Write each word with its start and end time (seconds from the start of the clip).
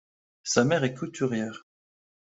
Sa 0.41 0.63
mère 0.65 0.83
est 0.83 0.95
couturière. 0.95 1.67